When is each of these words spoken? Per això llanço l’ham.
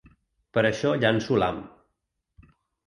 Per 0.57 0.63
això 0.69 0.95
llanço 1.03 1.39
l’ham. 1.41 1.61